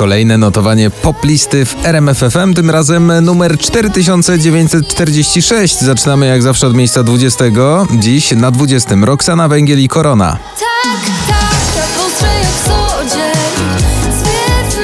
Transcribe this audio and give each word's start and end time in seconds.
Kolejne 0.00 0.38
notowanie 0.38 0.90
poplisty 0.90 1.64
w 1.64 1.76
RMFFM, 1.84 2.54
tym 2.54 2.70
razem 2.70 3.12
numer 3.22 3.58
4946. 3.58 5.80
Zaczynamy 5.80 6.26
jak 6.26 6.42
zawsze 6.42 6.66
od 6.66 6.74
miejsca 6.74 7.02
20. 7.02 7.44
Dziś 7.98 8.30
na 8.30 8.50
20. 8.50 8.94
Roxana 9.02 9.48
Węgiel 9.48 9.80
i 9.80 9.88
Korona. 9.88 10.32
Tak, 10.32 10.40
tak, 11.28 11.36
tak 11.74 11.76
jak 11.76 11.88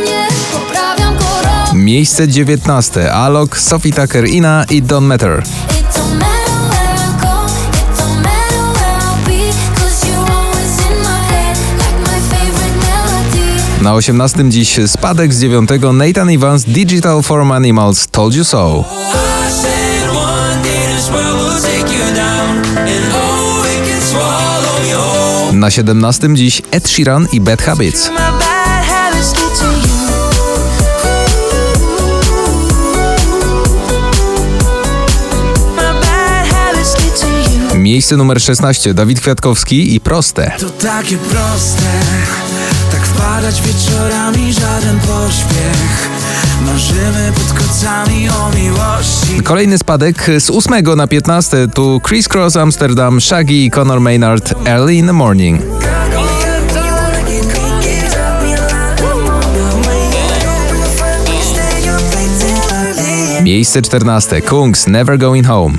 mnie, 0.00 0.26
poprawiam 0.52 1.16
koronę 1.16 1.64
Miejsce 1.74 2.28
19. 2.28 3.12
Alok, 3.12 3.58
Sophie 3.58 3.92
Tucker, 3.92 4.28
Ina 4.28 4.64
i 4.70 4.82
don't 4.82 5.02
matter 5.02 5.42
Na 13.84 13.94
18. 13.94 14.50
dziś 14.50 14.80
spadek 14.86 15.34
z 15.34 15.40
9. 15.40 15.70
Nathan 15.92 16.30
Evans, 16.30 16.64
Digital 16.64 17.22
Form 17.22 17.52
Animals, 17.52 18.06
Told 18.10 18.34
You 18.34 18.44
So. 18.44 18.84
Na 25.52 25.70
17. 25.70 26.28
dziś 26.34 26.62
Ed 26.70 26.88
Sheeran 26.88 27.26
i 27.32 27.40
Bad 27.40 27.62
Habits. 27.62 28.10
Miejsce 37.74 38.16
numer 38.16 38.40
16. 38.40 38.94
Dawid 38.94 39.20
Kwiatkowski 39.20 39.94
i 39.94 40.00
Proste. 40.00 40.52
To 40.58 40.70
takie 40.70 41.16
proste, 41.16 41.90
wpadać 43.04 43.62
wieczorami, 43.62 44.52
żaden 44.52 45.00
pośpiech. 45.00 46.08
Marzymy 46.66 47.32
pod 47.34 47.58
kocami 47.58 48.28
o 48.30 48.50
miłości. 48.56 49.42
Kolejny 49.44 49.78
spadek 49.78 50.30
z 50.38 50.50
8 50.50 50.96
na 50.96 51.06
15 51.06 51.68
tu 51.74 52.00
Chris 52.08 52.28
Cross 52.28 52.56
Amsterdam, 52.56 53.20
Shaggy 53.20 53.54
i 53.54 53.70
Conor 53.70 54.00
Maynard 54.00 54.54
Early 54.66 54.94
in 54.94 55.06
the 55.06 55.12
Morning. 55.12 55.62
Miejsce 63.42 63.82
14 63.82 64.40
Kungs 64.40 64.86
Never 64.86 65.18
Going 65.18 65.46
Home. 65.46 65.78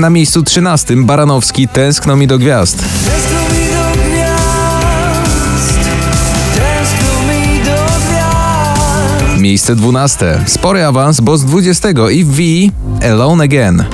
Na 0.00 0.10
miejscu 0.10 0.42
13 0.42 0.96
Baranowski 0.96 1.68
Tęskno 1.68 2.16
mi 2.16 2.26
do 2.26 2.38
gwiazd. 2.38 2.78
Tęskno 2.78 3.38
mi 3.52 3.68
do 3.68 4.00
gwiazd, 4.02 5.78
tęskno 6.54 7.22
mi 7.28 7.64
do 7.64 7.76
gwiazd. 8.08 9.40
Miejsce 9.40 9.76
12 9.76 10.40
Spory 10.46 10.84
awans, 10.84 11.20
bo 11.20 11.38
z 11.38 11.44
20 11.44 11.88
i 12.10 12.24
V 12.24 12.42
Alone 13.10 13.44
Again. 13.44 13.84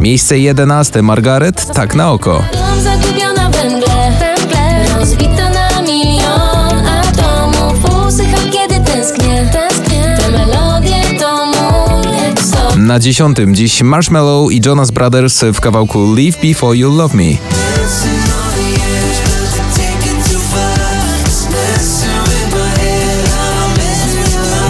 Miejsce 0.00 0.38
11 0.38 1.02
Margaret 1.02 1.66
Tak 1.74 1.94
na 1.94 2.10
oko. 2.10 2.44
Byłam 2.52 2.80
zagubiona 2.82 3.50
we 3.50 3.64
mgle, 3.64 4.12
węgle 4.20 4.98
Rozbita 4.98 5.50
na 5.50 5.82
milion 5.82 6.25
Na 12.86 12.98
dziesiątym 12.98 13.54
dziś 13.54 13.82
Marshmallow 13.82 14.52
i 14.52 14.60
Jonas 14.66 14.90
Brothers 14.90 15.44
w 15.52 15.60
kawałku 15.60 16.14
Leave 16.14 16.40
Before 16.42 16.76
You 16.76 16.96
Love 16.96 17.16
Me. 17.16 17.24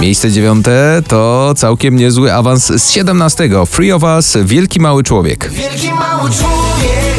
Miejsce 0.00 0.30
dziewiąte 0.30 1.02
to 1.08 1.52
całkiem 1.56 1.96
niezły 1.96 2.34
awans 2.34 2.66
z 2.66 2.90
17. 2.90 3.50
Free 3.66 3.92
of 3.92 4.02
Us, 4.02 4.36
Wielki 4.44 4.80
Mały 4.80 5.02
Człowiek. 5.02 5.50
Wielki 5.50 5.92
mały 5.92 6.30
człowiek, 6.30 7.16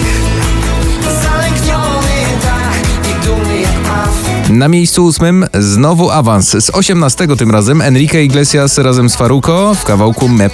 Na 4.49 4.67
miejscu 4.67 5.05
ósmym 5.05 5.45
znowu 5.53 6.11
awans 6.11 6.49
z 6.49 6.69
18. 6.69 7.27
tym 7.37 7.51
razem 7.51 7.81
Enrique 7.81 8.23
Iglesias 8.23 8.77
razem 8.77 9.09
z 9.09 9.15
Faruko 9.15 9.75
w 9.75 9.83
kawałku 9.83 10.29
Me 10.29 10.49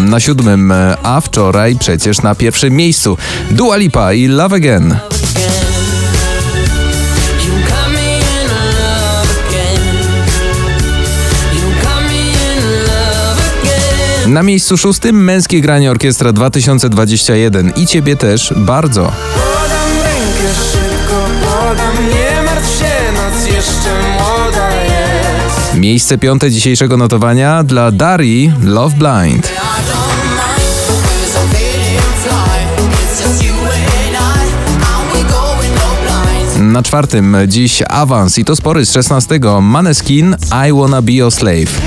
Na 0.00 0.20
siódmym, 0.20 0.72
a 1.02 1.20
wczoraj 1.20 1.76
przecież 1.76 2.22
na 2.22 2.34
pierwszym 2.34 2.76
miejscu 2.76 3.16
Dua 3.50 3.76
Lipa 3.76 4.12
i 4.12 4.26
Love 4.26 4.56
Again. 4.56 4.96
Na 14.28 14.42
miejscu 14.42 14.76
szóstym 14.76 15.24
męskie 15.24 15.60
granie 15.60 15.90
Orkiestra 15.90 16.32
2021 16.32 17.72
i 17.76 17.86
ciebie 17.86 18.16
też 18.16 18.54
bardzo. 18.56 19.00
Podam 19.02 19.90
rękę 20.04 20.54
szybko, 20.72 21.26
podam, 21.40 21.94
nie 22.08 22.42
martw 22.42 22.78
się, 22.78 23.12
noc 23.12 23.46
jeszcze 23.54 23.90
młoda 24.12 24.70
jest. 24.70 25.74
Miejsce 25.74 26.18
piąte 26.18 26.50
dzisiejszego 26.50 26.96
notowania 26.96 27.62
dla 27.62 27.90
Dari 27.90 28.52
Love 28.62 28.96
Blind. 28.96 29.52
Na 36.60 36.82
czwartym 36.82 37.36
dziś 37.48 37.82
awans 37.88 38.38
i 38.38 38.44
to 38.44 38.56
spory 38.56 38.86
z 38.86 38.92
16. 38.92 39.40
Maneskin 39.62 40.36
I 40.68 40.72
Wanna 40.72 41.02
Be 41.02 41.12
Your 41.12 41.32
Slave. 41.32 41.80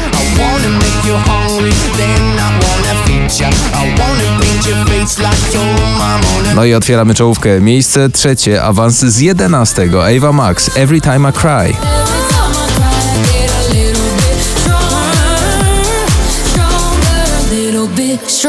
No 6.56 6.66
i 6.66 6.74
otwieramy 6.74 7.16
czołówkę. 7.16 7.62
Miejsce 7.62 8.10
trzecie, 8.10 8.64
awans 8.64 9.00
z 9.00 9.20
11. 9.20 9.90
Ava 10.18 10.32
Max 10.32 10.78
Every 10.78 11.02
Time 11.02 11.30
I 11.30 11.34
Cry. 11.34 11.76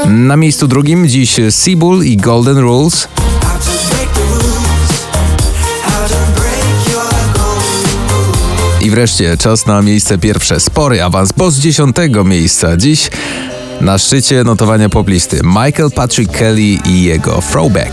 Na 0.06 0.36
miejscu 0.36 0.68
drugim 0.68 1.08
dziś 1.08 1.40
Seabull 1.50 2.04
i 2.04 2.16
Golden 2.16 2.58
Rules. 2.58 3.08
I 8.90 8.92
wreszcie 8.92 9.36
czas 9.36 9.66
na 9.66 9.82
miejsce 9.82 10.18
pierwsze. 10.18 10.60
Spory 10.60 11.02
awans, 11.02 11.32
bo 11.36 11.50
z 11.50 11.58
dziesiątego 11.58 12.24
miejsca 12.24 12.76
dziś 12.76 13.10
na 13.80 13.98
szczycie 13.98 14.44
notowania 14.44 14.88
poplisty 14.88 15.40
Michael 15.44 15.90
Patrick 15.94 16.38
Kelly 16.38 16.78
i 16.84 17.02
jego 17.02 17.42
Throwback. 17.50 17.92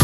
I 0.00 0.03